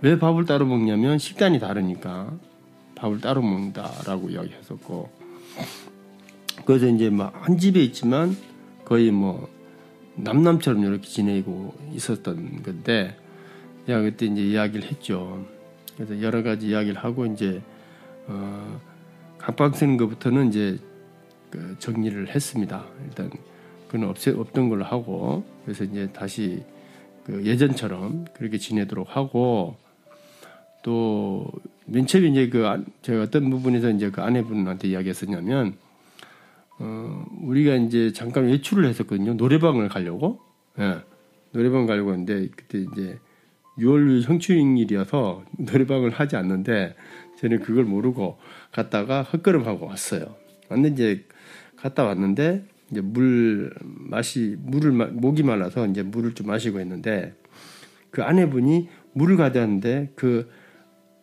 왜 0.00 0.19
밥을 0.19 0.45
따로 0.45 0.67
먹냐면 0.67 1.19
식단이 1.19 1.61
다르니까 1.61 2.33
밥을 2.97 3.21
따로 3.21 3.43
먹는다라고 3.43 4.28
이야기했었고 4.28 5.08
그래서 6.67 6.89
이제 6.89 7.11
막 7.11 7.32
한 7.43 7.58
집에 7.58 7.80
있지만 7.85 8.37
거의 8.85 9.11
뭐 9.11 9.49
남남처럼 10.17 10.85
이렇게 10.85 11.07
지내고 11.09 11.75
있었던 11.93 12.63
건데 12.63 13.17
제가 13.87 14.03
그때 14.03 14.27
이제 14.27 14.43
이야기를 14.43 14.89
했죠. 14.91 15.45
그래서 15.97 16.21
여러 16.23 16.43
가지 16.43 16.69
이야기를 16.69 16.97
하고 17.03 17.27
이제 17.27 17.63
어, 18.27 18.81
각방 19.39 19.73
쓰는 19.73 19.97
것부터는 19.97 20.49
이제 20.49 20.79
그 21.50 21.77
정리를 21.79 22.35
했습니다. 22.35 22.85
일단 23.07 23.31
그는 23.89 24.09
없, 24.09 24.17
없던 24.27 24.69
걸로 24.69 24.85
하고 24.85 25.45
그래서 25.65 25.85
이제 25.85 26.11
다시 26.13 26.63
그 27.25 27.45
예전처럼 27.45 28.27
그렇게 28.35 28.59
지내도록 28.59 29.17
하고 29.17 29.77
또 30.83 31.50
맨 31.87 32.07
처음에 32.07 32.29
이제 32.29 32.49
그 32.49 32.85
제가 33.03 33.23
어떤 33.23 33.50
부분에서 33.50 33.91
이제 33.91 34.11
그 34.11 34.23
아내분한테 34.23 34.89
이야기했었냐면 34.89 35.75
어 36.78 37.25
우리가 37.43 37.76
이제 37.76 38.13
잠깐 38.13 38.47
외출을 38.47 38.87
했었거든요. 38.87 39.34
노래방을 39.34 39.89
가려고. 39.89 40.41
예. 40.78 40.99
노래방 41.52 41.87
가려고 41.87 42.10
했는데 42.13 42.49
그때 42.56 42.78
이제 42.78 43.19
6월 43.78 44.23
형충일이어서 44.23 45.45
노래방을 45.58 46.10
하지 46.10 46.37
않는데 46.37 46.97
저는 47.39 47.60
그걸 47.60 47.84
모르고 47.84 48.39
갔다가 48.73 49.23
헛걸음하고 49.23 49.87
왔어요. 49.87 50.37
왔는데 50.69 51.25
갔다 51.76 52.04
왔는데 52.04 52.65
이제 52.91 53.00
물 53.00 53.73
마시 53.82 54.56
물을 54.58 54.93
목이 54.93 55.43
말라서 55.43 55.87
이제 55.87 56.02
물을 56.02 56.34
좀 56.34 56.49
마시고 56.49 56.80
있는데 56.80 57.34
그 58.10 58.23
아내분이 58.23 58.89
물을 59.13 59.37
가져왔는데 59.37 60.13
그 60.15 60.50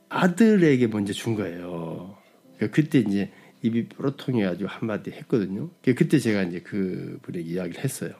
아들에게 0.09 0.87
먼저 0.87 1.13
준 1.13 1.35
거예요. 1.35 2.17
그러니까 2.57 2.75
그때 2.75 2.99
이제 2.99 3.31
입이 3.61 3.89
뾰로통해가지고 3.89 4.69
한마디 4.69 5.11
했거든요. 5.11 5.69
그때 5.83 6.19
제가 6.19 6.43
이제 6.43 6.59
그 6.59 7.19
분에게 7.21 7.49
이야기를 7.49 7.83
했어요. 7.83 8.11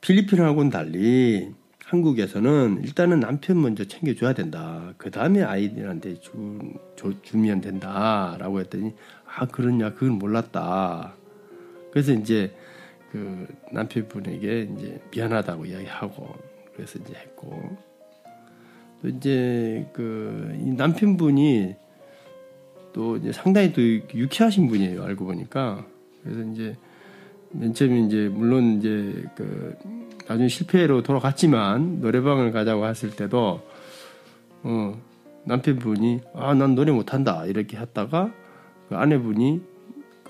필리핀하고는 0.00 0.70
달리 0.70 1.52
한국에서는 1.84 2.82
일단은 2.84 3.20
남편 3.20 3.60
먼저 3.60 3.84
챙겨줘야 3.84 4.34
된다. 4.34 4.92
그 4.98 5.10
다음에 5.10 5.42
아이들한테 5.42 6.20
주, 6.20 6.60
주, 6.96 7.14
주면 7.22 7.60
된다 7.60 8.36
라고 8.38 8.60
했더니 8.60 8.94
아 9.26 9.46
그러냐 9.46 9.94
그건 9.94 10.18
몰랐다. 10.18 11.14
그래서 11.90 12.12
이제 12.12 12.54
그 13.10 13.46
남편분에게 13.72 14.68
이제 14.76 15.00
미안하다고 15.10 15.64
이야기하고 15.64 16.36
그래서 16.74 16.98
이제 16.98 17.14
했고 17.14 17.76
또 19.00 19.08
이제 19.08 19.88
그 19.94 20.54
남편분이 20.76 21.74
또 22.92 23.16
이제 23.16 23.32
상당히 23.32 23.72
또 23.72 23.80
유쾌하신 23.82 24.68
분이에요 24.68 25.02
알고 25.04 25.24
보니까 25.26 25.84
그래서 26.22 26.42
이제 26.50 26.76
맨 27.50 27.72
처음에 27.74 28.00
이제 28.00 28.28
물론 28.28 28.78
이제 28.78 29.24
그 29.36 29.74
나중에 30.26 30.48
실패로 30.48 31.02
돌아갔지만 31.02 32.00
노래방을 32.00 32.52
가자고 32.52 32.86
했을 32.86 33.10
때도 33.10 33.62
어 34.62 35.00
남편분이 35.44 36.20
아 36.34 36.54
난 36.54 36.74
노래 36.74 36.92
못한다 36.92 37.46
이렇게 37.46 37.76
했다가 37.78 38.32
그 38.88 38.96
아내분이 38.96 39.60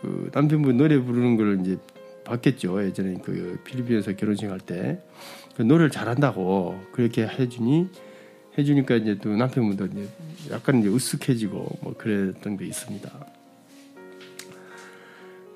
그 0.00 0.30
남편분 0.32 0.76
노래 0.76 0.98
부르는 1.00 1.36
걸 1.36 1.60
이제 1.60 1.76
봤겠죠. 2.24 2.84
예전에 2.84 3.14
그 3.24 3.58
필리핀에서 3.64 4.14
결혼식 4.16 4.48
할 4.50 4.60
때 4.60 5.02
그 5.56 5.62
노래를 5.62 5.90
잘한다고 5.90 6.78
그렇게 6.92 7.26
해주니 7.26 7.88
해주니까 8.58 8.96
이제 8.96 9.16
또 9.18 9.30
남편분도 9.30 9.86
이제 9.86 10.08
약간 10.50 10.80
이제 10.80 10.88
으쓱해지고 10.88 11.82
뭐 11.82 11.94
그랬던 11.96 12.56
게 12.56 12.66
있습니다. 12.66 13.10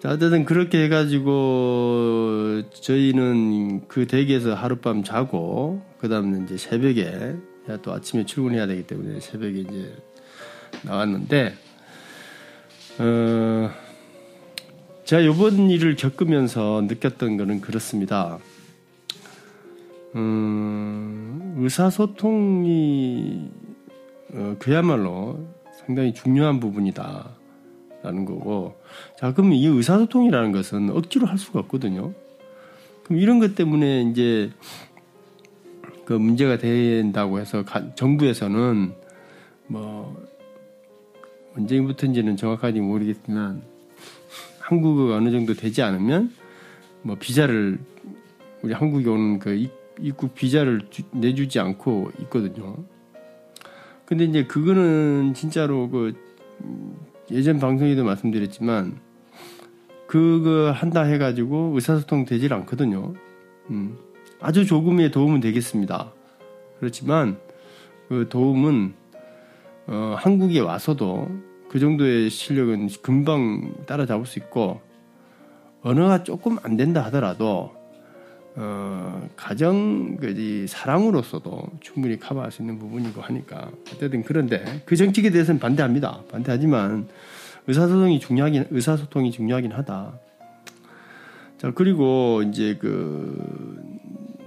자, 0.01 0.11
어쨌든 0.11 0.45
그렇게 0.45 0.85
해가지고 0.85 2.63
저희는 2.73 3.89
그 3.89 4.07
대기에서 4.07 4.55
하룻밤 4.55 5.05
자고 5.05 5.83
그 5.99 6.09
다음에 6.09 6.45
이제 6.45 6.57
새벽에 6.57 7.37
또 7.83 7.93
아침에 7.93 8.27
출근해야 8.27 8.67
되기 8.67 8.85
때문에 8.85 9.21
새벽에 9.21 9.61
이제 9.61 9.97
나왔는데 10.83 11.55
어, 12.99 13.71
제가 15.05 15.23
이번 15.23 15.71
일을 15.71 15.97
겪으면서 15.97 16.85
느꼈던 16.89 17.37
거는 17.37 17.61
그렇습니다. 17.61 18.39
음, 20.15 20.72
의사소통이 21.63 23.51
어, 24.35 24.57
그야말로 24.59 25.47
상당히 25.73 26.13
중요한 26.13 26.61
부분이다. 26.61 27.31
라는 28.03 28.25
거고. 28.25 28.75
자, 29.17 29.33
그럼 29.33 29.53
이 29.53 29.65
의사소통이라는 29.67 30.51
것은 30.51 30.91
억지로 30.91 31.27
할 31.27 31.39
수가 31.39 31.61
없거든요. 31.61 32.13
그럼 33.05 33.21
이런 33.21 33.39
것 33.39 33.55
때문에 33.55 34.03
이제 34.03 34.51
그 36.05 36.13
문제가 36.13 36.59
된다고 36.59 37.39
해서 37.39 37.65
가, 37.65 37.95
정부에서는 37.95 38.93
뭐 39.69 40.21
언제부터인지는 41.57 42.37
정확하게 42.37 42.81
모르겠지만 42.81 43.63
한국어가 44.59 45.17
어느 45.17 45.31
정도 45.31 45.55
되지 45.55 45.83
않으면 45.83 46.33
뭐 47.03 47.17
비자를 47.17 47.79
우리 48.63 48.73
한국에 48.73 49.09
오는 49.09 49.39
그 49.39 49.69
입국 50.03 50.35
비자를 50.35 50.83
주, 50.91 51.03
내주지 51.13 51.61
않고 51.61 52.13
있거든요. 52.23 52.77
근데 54.05 54.25
이제 54.25 54.45
그거는 54.45 55.33
진짜로 55.35 55.89
그 55.89 56.15
예전 57.31 57.59
방송에도 57.59 58.05
말씀드렸지만 58.05 59.01
그거 60.07 60.71
한다 60.71 61.03
해가지고 61.03 61.73
의사소통 61.75 62.27
되질 62.27 62.53
않거든요. 62.53 63.15
음, 63.71 63.97
아주 64.41 64.67
조금의 64.67 65.11
도움은 65.13 65.41
되겠습니다. 65.41 66.13
그렇지만 66.79 67.39
그 68.09 68.29
도움은 68.29 68.95
어, 69.87 70.15
한국에 70.19 70.61
와서도 70.61 71.29
그 71.69 71.79
정도의 71.79 72.29
실력은 72.29 72.89
금방 73.01 73.73
따라잡을 73.87 74.27
수 74.27 74.39
있고 74.39 74.81
언어가 75.81 76.23
조금 76.23 76.59
안 76.63 76.77
된다 76.77 77.03
하더라도 77.05 77.73
어, 78.55 79.29
가정 79.35 80.17
그 80.17 80.67
사랑으로서도 80.69 81.71
충분히 81.81 82.19
커버할 82.19 82.51
수 82.53 82.63
있는 82.63 82.79
부분이고 82.79 83.21
하니까 83.23 83.71
어쨌든 83.93 84.23
그런데 84.23 84.83
그 84.85 84.95
정책에 84.97 85.31
대해서는 85.31 85.59
반대합니다. 85.59 86.23
반대하지만 86.31 87.09
의사소통이 87.67 88.21
중요하긴 88.21 88.67
의사소통이 88.71 89.31
중요하긴 89.33 89.73
하다. 89.73 90.19
자 91.59 91.71
그리고 91.75 92.43
이제 92.43 92.77
그 92.79 93.81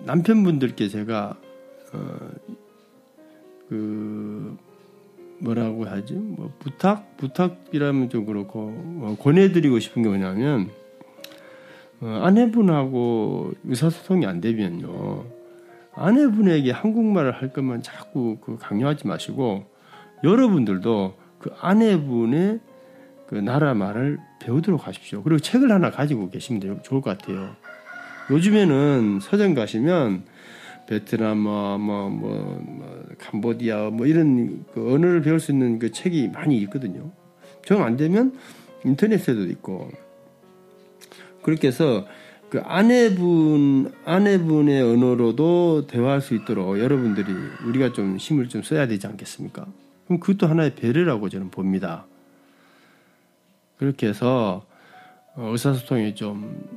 남편분들께 0.04 0.88
제가 0.90 1.38
어그 3.70 4.58
뭐라고 5.40 5.86
하지? 5.86 6.14
뭐 6.14 6.54
부탁 6.60 7.18
부탁이라면 7.18 8.10
좀 8.10 8.26
그렇고 8.26 8.70
뭐 8.70 9.18
권해드리고 9.18 9.80
싶은 9.80 10.04
게 10.04 10.10
뭐냐면 10.10 10.70
어, 12.02 12.22
아내분하고 12.24 13.54
의사소통이 13.64 14.26
안 14.26 14.42
되면요 14.42 15.26
아내분에게 15.94 16.72
한국말을 16.72 17.32
할 17.32 17.54
것만 17.54 17.82
자꾸 17.82 18.38
그 18.42 18.58
강요하지 18.60 19.08
마시고 19.08 19.66
여러분들도 20.24 21.16
그 21.40 21.52
아내분의 21.60 22.60
그 23.28 23.36
나라 23.36 23.74
말을 23.74 24.20
배우도록 24.42 24.88
하십시오. 24.88 25.24
그리고 25.24 25.40
책을 25.40 25.72
하나 25.72 25.90
가지고 25.90 26.30
계시면 26.30 26.82
좋을 26.84 27.02
것 27.02 27.18
같아요. 27.18 27.56
요즘에는 28.30 29.20
서점 29.22 29.54
가시면 29.54 30.24
베트남, 30.88 31.40
뭐, 31.40 31.78
뭐, 31.78 32.10
뭐, 32.10 32.62
뭐 32.64 33.04
캄보디아, 33.18 33.90
뭐 33.90 34.06
이런 34.06 34.66
그 34.74 34.94
언어를 34.94 35.22
배울 35.22 35.40
수 35.40 35.52
있는 35.52 35.80
그 35.80 35.92
책이 35.92 36.30
많이 36.30 36.58
있거든요. 36.64 37.12
정 37.66 37.82
안 37.82 37.98
되면 37.98 38.38
인터넷에도 38.84 39.44
있고. 39.46 39.90
그렇게 41.46 41.68
해서 41.68 42.08
그 42.50 42.60
아내분, 42.62 43.94
아내분의 44.04 44.82
언어로도 44.82 45.86
대화할 45.86 46.20
수 46.20 46.34
있도록 46.34 46.80
여러분들이 46.80 47.32
우리가 47.68 47.94
좀 47.94 48.18
힘을 48.18 48.50
좀 48.50 48.64
써야 48.64 48.88
되지 48.88 49.06
않겠습니까? 49.06 49.68
그럼 50.08 50.20
그것도 50.20 50.48
하나의 50.48 50.74
배려라고 50.74 51.30
저는 51.30 51.52
봅니다. 51.52 52.08
그렇게 53.78 54.08
해서 54.08 54.66
어, 55.36 55.50
의사소통에 55.52 56.16
좀 56.16 56.68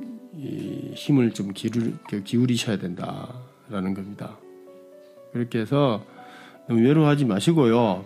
힘을 0.93 1.33
좀 1.33 1.51
기울, 1.53 1.97
기울이셔야 2.23 2.77
된다라는 2.77 3.95
겁니다. 3.95 4.37
그렇게 5.33 5.61
해서 5.61 6.05
너무 6.67 6.81
외로워하지 6.81 7.25
마시고요. 7.25 8.05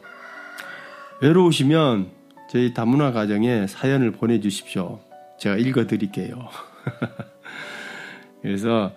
외로우시면 1.21 2.11
저희 2.49 2.73
다문화 2.73 3.11
가정에 3.11 3.67
사연을 3.67 4.11
보내주십시오. 4.11 5.01
제가 5.43 5.57
읽어드릴게요. 5.57 6.47
그래서 8.41 8.93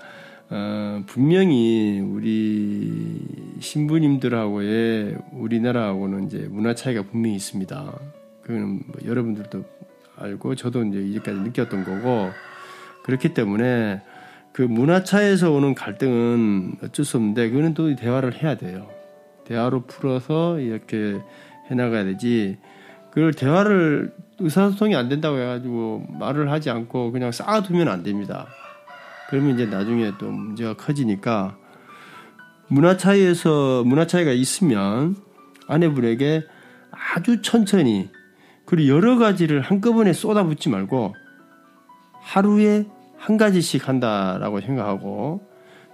어, 0.49 1.03
분명히 1.07 1.99
우리 1.99 3.21
신부님들하고의 3.59 5.17
우리나라하고는 5.33 6.27
이제 6.27 6.47
문화 6.49 6.73
차이가 6.73 7.03
분명히 7.03 7.35
있습니다. 7.35 7.99
그거는 8.43 8.81
뭐 8.87 8.95
여러분들도 9.05 9.65
알고 10.19 10.55
저도 10.55 10.85
이제 10.85 11.01
이제까지 11.01 11.41
느꼈던 11.41 11.83
거고 11.83 12.31
그렇기 13.03 13.35
때문에 13.35 14.03
그 14.53 14.63
문화 14.63 15.03
차에서 15.03 15.51
오는 15.51 15.75
갈등은 15.75 16.77
어쩔 16.85 17.05
수 17.05 17.17
없는데 17.17 17.51
그거는 17.51 17.75
또 17.75 17.93
대화를 17.97 18.41
해야 18.41 18.57
돼요. 18.57 18.89
대화로 19.47 19.87
풀어서 19.87 20.61
이렇게 20.61 21.19
해나가야 21.73 22.05
되지. 22.05 22.59
그걸 23.17 23.33
대화를 23.33 24.15
의사소통이 24.41 24.95
안 24.95 25.09
된다고 25.09 25.39
해가지고 25.39 26.05
말을 26.21 26.51
하지 26.51 26.69
않고 26.69 27.13
그냥 27.13 27.33
쌓아두면 27.33 27.89
안 27.89 28.03
됩니다. 28.03 28.47
그러면 29.31 29.55
이제 29.55 29.65
나중에 29.65 30.13
또 30.19 30.31
문제가 30.31 30.75
커지니까 30.75 31.57
문화 32.69 32.99
차이에서 32.99 33.85
문화 33.87 34.07
차이가 34.07 34.33
있으면 34.33 35.17
아내분에게 35.67 36.45
아주 36.91 37.41
천천히 37.41 38.11
그리고 38.67 38.95
여러 38.95 39.17
가지를 39.17 39.63
한꺼번에 39.63 40.13
쏟아붓지 40.13 40.69
말고 40.69 41.15
하루에 42.21 42.85
한 43.17 43.39
가지씩 43.39 43.89
한다라고 43.89 44.61
생각하고 44.61 45.41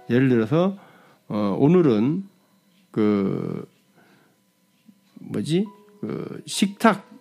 예를 0.09 0.27
들어서 0.27 0.75
어, 1.29 1.55
오늘은 1.57 2.25
그 2.91 3.65
뭐지 5.21 5.65
그 6.01 6.41
식탁 6.45 7.12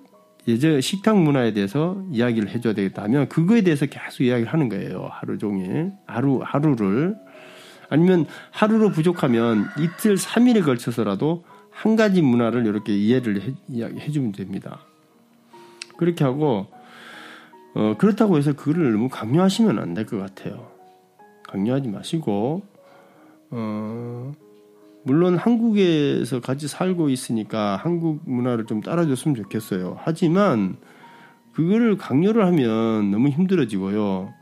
예전 0.48 0.80
식탁 0.80 1.18
문화에 1.18 1.52
대해서 1.52 2.02
이야기를 2.10 2.48
해줘야 2.50 2.74
되겠다면 2.74 3.28
그거에 3.28 3.62
대해서 3.62 3.86
계속 3.86 4.24
이야기를 4.24 4.52
하는 4.52 4.68
거예요 4.68 5.08
하루 5.10 5.38
종일 5.38 5.92
하루 6.06 6.40
하루를 6.42 7.16
아니면 7.88 8.26
하루로 8.50 8.90
부족하면 8.90 9.66
이틀 9.78 10.16
삼일에 10.16 10.62
걸쳐서라도 10.62 11.44
한 11.70 11.94
가지 11.96 12.22
문화를 12.22 12.66
이렇게 12.66 12.96
이해를 12.96 13.42
해, 13.42 13.54
이야기해 13.68 14.10
주면 14.10 14.32
됩니다. 14.32 14.80
그렇게 15.96 16.24
하고 16.24 16.66
어, 17.74 17.94
그렇다고 17.98 18.36
해서 18.38 18.52
그거를 18.54 18.92
너무 18.92 19.08
강요하시면 19.08 19.78
안 19.78 19.94
될 19.94 20.06
것 20.06 20.18
같아요. 20.18 20.70
강요하지 21.48 21.88
마시고 21.88 22.62
어, 23.50 24.32
물론 25.04 25.36
한국에서 25.36 26.40
같이 26.40 26.68
살고 26.68 27.08
있으니까 27.08 27.76
한국 27.76 28.20
문화를 28.24 28.66
좀 28.66 28.80
따라줬으면 28.80 29.34
좋겠어요. 29.36 29.96
하지만 30.00 30.76
그거를 31.52 31.96
강요를 31.96 32.46
하면 32.46 33.10
너무 33.10 33.28
힘들어지고요. 33.28 34.32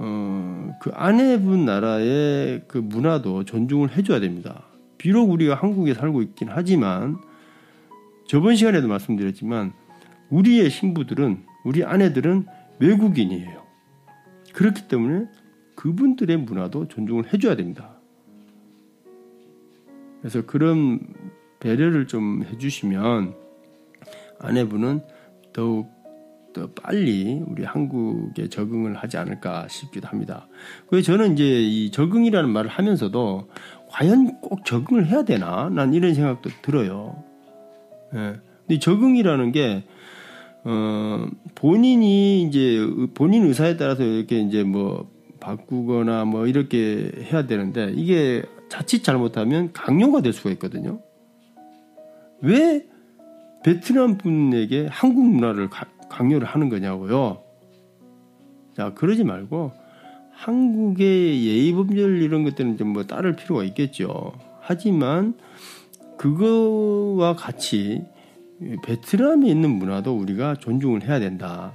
어, 0.00 0.70
그 0.80 0.90
아내분 0.94 1.64
나라의 1.64 2.64
그 2.68 2.78
문화도 2.78 3.44
존중을 3.44 3.96
해줘야 3.96 4.20
됩니다. 4.20 4.64
비록 4.98 5.30
우리가 5.30 5.54
한국에 5.54 5.94
살고 5.94 6.22
있긴 6.22 6.48
하지만 6.50 7.18
저번 8.28 8.56
시간에도 8.56 8.88
말씀드렸지만 8.88 9.72
우리의 10.30 10.70
신부들은 10.70 11.44
우리 11.64 11.82
아내들은 11.82 12.46
외국인이에요. 12.78 13.62
그렇기 14.52 14.88
때문에 14.88 15.26
그분들의 15.74 16.36
문화도 16.36 16.88
존중을 16.88 17.32
해줘야 17.32 17.56
됩니다. 17.56 17.97
그래서 20.20 20.44
그런 20.44 21.00
배려를 21.60 22.06
좀 22.06 22.44
해주시면 22.44 23.34
아내분은 24.40 25.00
더욱 25.52 25.98
더 26.52 26.68
빨리 26.70 27.42
우리 27.46 27.64
한국에 27.64 28.48
적응을 28.48 28.96
하지 28.96 29.16
않을까 29.18 29.68
싶기도 29.68 30.08
합니다. 30.08 30.48
그래서 30.88 31.12
저는 31.12 31.34
이제 31.34 31.44
이 31.44 31.90
적응이라는 31.90 32.48
말을 32.48 32.70
하면서도 32.70 33.48
과연 33.88 34.40
꼭 34.40 34.64
적응을 34.64 35.06
해야 35.06 35.24
되나? 35.24 35.68
난 35.68 35.92
이런 35.94 36.14
생각도 36.14 36.50
들어요. 36.62 37.22
예. 38.14 38.36
근데 38.66 38.78
적응이라는 38.78 39.52
게 39.52 39.84
어, 40.64 41.28
본인이 41.54 42.42
이제 42.42 42.78
본인 43.14 43.44
의사에 43.44 43.76
따라서 43.76 44.02
이렇게 44.02 44.40
이제 44.40 44.62
뭐 44.62 45.10
바꾸거나 45.40 46.24
뭐 46.24 46.46
이렇게 46.46 47.12
해야 47.30 47.46
되는데 47.46 47.92
이게 47.94 48.42
자칫 48.68 49.02
잘못하면 49.02 49.72
강요가 49.72 50.20
될 50.20 50.32
수가 50.32 50.50
있거든요. 50.50 51.00
왜 52.40 52.86
베트남 53.64 54.18
분에게 54.18 54.86
한국 54.90 55.24
문화를 55.24 55.68
가, 55.68 55.86
강요를 56.08 56.46
하는 56.46 56.68
거냐고요. 56.68 57.42
자, 58.76 58.94
그러지 58.94 59.24
말고 59.24 59.72
한국의 60.32 61.44
예의 61.46 61.72
범절 61.72 62.22
이런 62.22 62.44
것들은 62.44 62.76
좀 62.76 62.92
뭐 62.92 63.04
따를 63.04 63.34
필요가 63.34 63.64
있겠죠. 63.64 64.32
하지만 64.60 65.34
그거와 66.16 67.34
같이 67.34 68.04
베트남에 68.84 69.48
있는 69.48 69.70
문화도 69.70 70.16
우리가 70.16 70.54
존중을 70.56 71.02
해야 71.04 71.18
된다. 71.18 71.72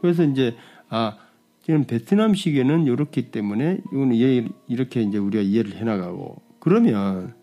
그래서 0.00 0.22
이제 0.22 0.54
아 0.88 1.16
지금 1.64 1.84
베트남식에는 1.84 2.84
이렇기 2.86 3.30
때문에 3.30 3.78
이거는 3.90 4.14
이렇게 4.68 5.00
이제 5.00 5.16
우리가 5.16 5.42
이해를 5.42 5.76
해나가고 5.76 6.42
그러면 6.60 7.34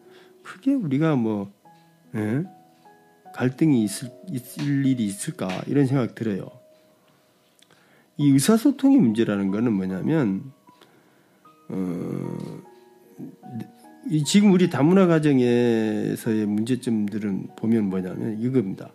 크게 0.44 0.76
우리가 0.76 1.16
뭐 1.16 1.52
예? 2.14 2.44
갈등이 3.34 3.84
있을, 3.84 4.12
있을 4.30 4.86
일이 4.86 5.06
있을까 5.06 5.48
이런 5.66 5.88
생각 5.88 6.14
들어요. 6.14 6.52
이 8.18 8.30
의사소통의 8.30 9.00
문제라는 9.00 9.50
거는 9.50 9.74
뭐냐면 9.74 10.52
어, 11.70 12.62
이 14.08 14.24
지금 14.24 14.52
우리 14.52 14.70
다문화 14.70 15.08
가정에서의 15.08 16.46
문제점들은 16.46 17.48
보면 17.56 17.86
뭐냐면 17.86 18.40
이겁니다. 18.40 18.92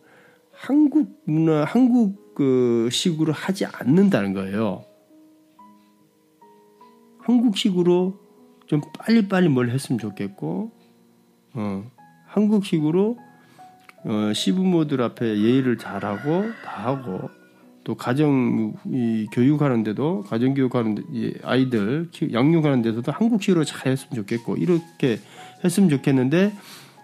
한국 0.52 1.20
문화, 1.24 1.64
한국 1.64 2.34
그 2.36 2.88
식으로 2.92 3.32
하지 3.32 3.66
않는다는 3.66 4.32
거예요. 4.32 4.84
한국식으로 7.26 8.18
좀 8.66 8.80
빨리빨리 8.98 9.48
뭘 9.48 9.70
했으면 9.70 9.98
좋겠고, 9.98 10.70
어, 11.54 11.90
한국식으로 12.26 13.18
어, 14.04 14.32
시부모들 14.32 15.02
앞에 15.02 15.26
예의를 15.26 15.78
잘하고 15.78 16.44
다 16.64 16.86
하고 16.86 17.28
또 17.82 17.96
가정 17.96 18.74
이 18.86 19.26
교육하는데도 19.32 20.22
가정 20.22 20.54
교육하는 20.54 21.04
아이들 21.42 22.08
양육하는 22.32 22.82
데서도 22.82 23.10
한국식으로 23.10 23.64
잘 23.64 23.90
했으면 23.90 24.14
좋겠고 24.14 24.56
이렇게 24.56 25.18
했으면 25.64 25.88
좋겠는데 25.88 26.52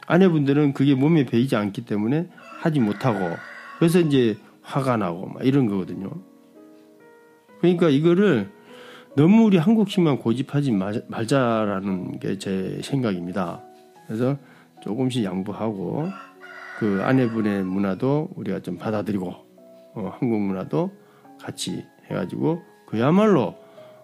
아내분들은 0.06 0.74
그게 0.74 0.94
몸에 0.94 1.24
배이지 1.24 1.56
않기 1.56 1.87
때문에 1.87 2.28
하지 2.61 2.78
못하고 2.78 3.37
그래서 3.78 3.98
이제 3.98 4.37
화가 4.62 4.96
나고 4.96 5.26
막 5.26 5.44
이런 5.44 5.66
거거든요. 5.66 6.11
그러니까 7.61 7.88
이거를 7.88 8.50
너무 9.14 9.44
우리 9.44 9.59
한국식만 9.59 10.18
고집하지 10.18 10.72
말자라는 11.09 12.18
게 12.18 12.38
제 12.38 12.81
생각입니다. 12.83 13.61
그래서 14.07 14.37
조금씩 14.83 15.25
양보하고 15.25 16.09
그 16.79 17.01
아내분의 17.03 17.62
문화도 17.64 18.31
우리가 18.37 18.61
좀 18.61 18.79
받아들이고 18.79 19.27
어, 19.94 20.12
한국 20.18 20.40
문화도 20.40 20.90
같이 21.40 21.85
해가지고 22.11 22.62
그야말로 22.87 23.55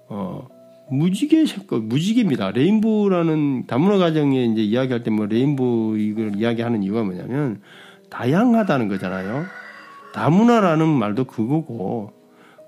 어, 0.08 0.46
무지개 0.90 1.44
무지개입니다. 1.70 2.50
레인보우라는 2.52 3.66
다문화 3.66 3.98
가정에 3.98 4.44
이제 4.44 4.62
이야기할 4.62 5.02
때 5.02 5.10
뭐 5.10 5.26
레인보우 5.26 5.98
이걸 5.98 6.36
이야기하는 6.36 6.82
이유가 6.82 7.02
뭐냐면 7.02 7.60
다양하다는 8.10 8.88
거잖아요. 8.88 9.44
다문화라는 10.14 10.86
말도 10.86 11.24
그거고 11.24 12.12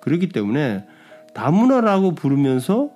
그렇기 0.01 0.31
때문에 0.31 0.85
다문화라고 1.41 2.15
부르면서 2.15 2.91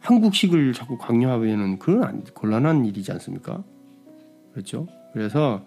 한국식을 0.00 0.72
자꾸 0.72 0.98
강요하면 0.98 1.78
그건 1.78 2.24
곤란한 2.34 2.84
일이지 2.84 3.12
않습니까? 3.12 3.62
그렇죠? 4.52 4.88
그래서 5.12 5.64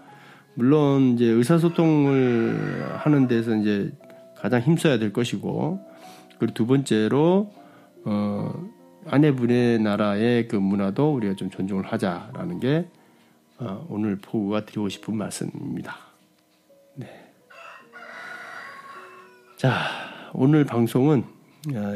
물론 0.55 1.13
이제 1.13 1.25
의사소통을 1.25 2.97
하는 2.97 3.27
데서 3.29 3.55
이제 3.55 3.93
가장 4.35 4.59
힘써야 4.59 4.99
될 4.99 5.13
것이고 5.13 5.79
그리고 6.37 6.53
두 6.53 6.67
번째로 6.67 7.53
어 8.03 8.69
아내분의 9.05 9.79
나라의 9.79 10.49
그 10.49 10.57
문화도 10.57 11.13
우리가 11.13 11.35
좀 11.35 11.49
존중을 11.49 11.85
하자라는 11.85 12.59
게 12.59 12.89
어, 13.59 13.87
오늘 13.89 14.17
포구가 14.17 14.65
드리고 14.65 14.89
싶은 14.89 15.15
말씀입니다. 15.15 15.95
네. 16.95 17.07
자, 19.55 19.87
오늘 20.33 20.65
방송은 20.65 21.23
어, 21.23 21.36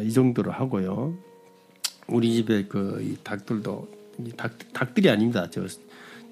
이 0.04 0.12
정도로 0.12 0.52
하고요. 0.52 1.14
우리 2.08 2.34
집에 2.34 2.66
그 2.66 3.18
닭들도 3.24 3.88
닭, 4.36 4.52
닭들이 4.74 5.10
아닙니다. 5.10 5.48
저, 5.50 5.66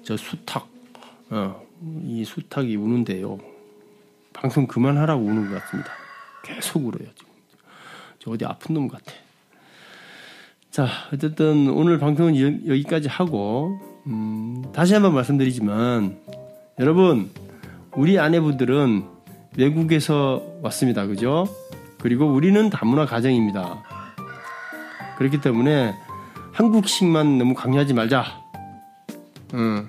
저 0.02 0.16
수탉, 0.16 0.68
어, 1.30 1.62
이 2.04 2.24
수탉이 2.24 2.76
우는데요. 2.76 3.38
방송 4.32 4.66
그만하라고 4.66 5.22
우는 5.22 5.50
것 5.50 5.60
같습니다. 5.62 5.90
계속 6.42 6.84
울어요. 6.86 7.08
지금. 7.14 7.32
저 8.18 8.30
어디 8.30 8.44
아픈 8.44 8.74
놈 8.74 8.88
같아. 8.88 9.12
자, 10.70 10.86
어쨌든 11.12 11.68
오늘 11.68 11.98
방송은 11.98 12.66
여 12.68 12.74
기까지 12.74 13.08
하고, 13.08 13.78
음, 14.06 14.62
다시 14.72 14.94
한번 14.94 15.14
말씀드리지만, 15.14 16.18
여러분, 16.78 17.30
우리 17.96 18.18
아내분들은 18.18 19.04
외국에서 19.56 20.42
왔습니다. 20.62 21.06
그죠? 21.06 21.46
그리고 22.00 22.26
우리는 22.26 22.70
다문화 22.70 23.06
가정입니다. 23.06 23.82
그렇기 25.18 25.40
때문에 25.40 25.94
한국식만 26.52 27.38
너무 27.38 27.54
강요하지 27.54 27.94
말자. 27.94 28.24
응. 29.54 29.88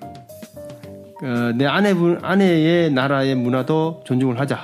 어, 1.23 1.51
내 1.55 1.65
아내분 1.65 2.19
아내의 2.21 2.91
나라의 2.91 3.35
문화도 3.35 4.03
존중을 4.05 4.39
하자. 4.39 4.63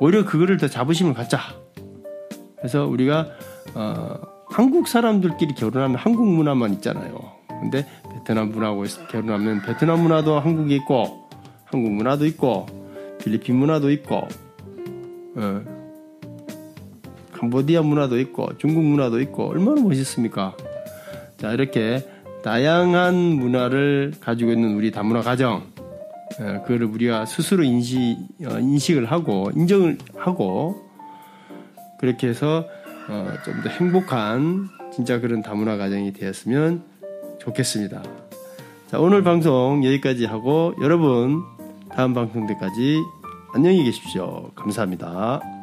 오히려 0.00 0.24
그거를 0.24 0.56
더 0.56 0.68
자부심을 0.68 1.14
갖자. 1.14 1.38
그래서 2.56 2.86
우리가 2.86 3.26
어, 3.74 4.14
한국 4.48 4.88
사람들끼리 4.88 5.54
결혼하면 5.54 5.96
한국 5.96 6.26
문화만 6.26 6.72
있잖아요. 6.74 7.32
근데 7.48 7.86
베트남 8.12 8.50
분하고 8.50 8.84
결혼하면 9.10 9.62
베트남 9.62 10.00
문화도 10.00 10.40
한국에 10.40 10.74
있고 10.76 11.28
한국 11.66 11.92
문화도 11.92 12.26
있고 12.26 12.66
필리핀 13.20 13.56
문화도 13.56 13.90
있고 13.90 14.26
어, 15.36 15.79
캄보디아 17.40 17.82
문화도 17.82 18.18
있고 18.20 18.56
중국 18.58 18.84
문화도 18.84 19.20
있고 19.22 19.48
얼마나 19.48 19.80
멋있습니까? 19.80 20.56
자 21.38 21.52
이렇게 21.52 22.04
다양한 22.42 23.14
문화를 23.14 24.14
가지고 24.20 24.52
있는 24.52 24.74
우리 24.74 24.90
다문화 24.90 25.20
가정, 25.20 25.62
어, 26.38 26.62
그거를 26.62 26.86
우리가 26.86 27.26
스스로 27.26 27.62
인식, 27.62 28.16
어, 28.46 28.58
인식을 28.58 29.06
하고, 29.06 29.50
인정을 29.54 29.98
하고, 30.16 30.88
그렇게 31.98 32.28
해서 32.28 32.66
어, 33.08 33.32
좀더 33.44 33.68
행복한 33.68 34.68
진짜 34.94 35.20
그런 35.20 35.42
다문화 35.42 35.76
가정이 35.76 36.12
되었으면 36.12 36.82
좋겠습니다. 37.40 38.02
자, 38.88 38.98
오늘 38.98 39.22
방송 39.22 39.84
여기까지 39.84 40.24
하고, 40.24 40.74
여러분, 40.80 41.42
다음 41.90 42.14
방송 42.14 42.46
때까지 42.46 42.98
안녕히 43.54 43.84
계십시오. 43.84 44.50
감사합니다. 44.54 45.59